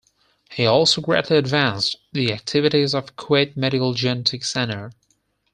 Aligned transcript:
He 0.49 0.65
also 0.65 0.99
greatly 0.99 1.37
advanced 1.37 1.95
the 2.11 2.33
activities 2.33 2.95
of 2.95 3.15
Kuwait 3.15 3.55
Medical 3.55 3.93
Genetic 3.93 4.43
center. 4.43 4.93